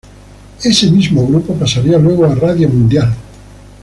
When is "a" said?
2.25-2.33